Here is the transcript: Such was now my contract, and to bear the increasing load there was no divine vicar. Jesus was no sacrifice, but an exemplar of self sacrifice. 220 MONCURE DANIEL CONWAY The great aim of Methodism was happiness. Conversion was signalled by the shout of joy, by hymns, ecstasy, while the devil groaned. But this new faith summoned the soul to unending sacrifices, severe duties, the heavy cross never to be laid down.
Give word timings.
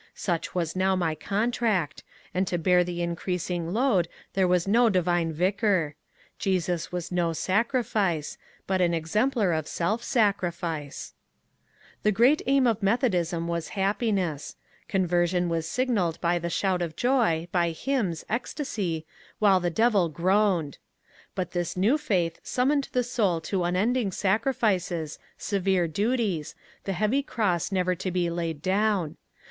Such 0.15 0.55
was 0.55 0.75
now 0.75 0.95
my 0.95 1.13
contract, 1.13 2.01
and 2.33 2.47
to 2.47 2.57
bear 2.57 2.83
the 2.83 3.03
increasing 3.03 3.71
load 3.71 4.07
there 4.33 4.47
was 4.47 4.67
no 4.67 4.89
divine 4.89 5.31
vicar. 5.31 5.93
Jesus 6.39 6.91
was 6.91 7.11
no 7.11 7.33
sacrifice, 7.33 8.39
but 8.65 8.81
an 8.81 8.95
exemplar 8.95 9.51
of 9.53 9.67
self 9.67 10.01
sacrifice. 10.01 11.13
220 12.03 12.59
MONCURE 12.61 12.61
DANIEL 12.63 12.73
CONWAY 12.73 12.79
The 12.81 12.81
great 12.81 12.87
aim 12.87 12.91
of 12.95 13.01
Methodism 13.21 13.47
was 13.47 13.67
happiness. 13.79 14.55
Conversion 14.87 15.49
was 15.49 15.67
signalled 15.69 16.19
by 16.19 16.39
the 16.39 16.49
shout 16.49 16.81
of 16.81 16.95
joy, 16.95 17.47
by 17.51 17.69
hymns, 17.69 18.25
ecstasy, 18.27 19.05
while 19.37 19.59
the 19.59 19.69
devil 19.69 20.09
groaned. 20.09 20.79
But 21.35 21.51
this 21.51 21.77
new 21.77 21.99
faith 21.99 22.39
summoned 22.41 22.89
the 22.91 23.03
soul 23.03 23.39
to 23.41 23.63
unending 23.63 24.11
sacrifices, 24.11 25.19
severe 25.37 25.87
duties, 25.87 26.55
the 26.85 26.93
heavy 26.93 27.21
cross 27.21 27.71
never 27.71 27.93
to 27.93 28.09
be 28.09 28.31
laid 28.31 28.63
down. 28.63 29.17